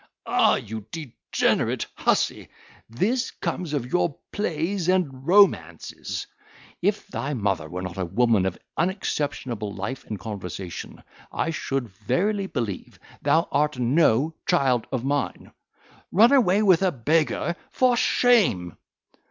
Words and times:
Ah! 0.25 0.55
you 0.55 0.87
degenerate 0.89 1.85
hussy, 1.93 2.49
this 2.89 3.29
comes 3.29 3.71
of 3.71 3.85
your 3.93 4.17
plays 4.31 4.89
and 4.89 5.27
romances. 5.27 6.25
If 6.81 7.05
thy 7.05 7.35
mother 7.35 7.69
were 7.69 7.83
not 7.83 7.99
a 7.99 8.05
woman 8.05 8.47
of 8.47 8.55
an 8.55 8.61
unexceptionable 8.77 9.75
life 9.75 10.03
and 10.05 10.19
conversation, 10.19 11.03
I 11.31 11.51
should 11.51 11.87
verily 11.89 12.47
believe 12.47 12.97
thou 13.21 13.47
art 13.51 13.77
no 13.77 14.33
child 14.47 14.87
of 14.91 15.05
mine. 15.05 15.51
Run 16.11 16.31
away 16.31 16.63
with 16.63 16.81
a 16.81 16.91
beggar! 16.91 17.55
for 17.69 17.95
shame!" 17.95 18.77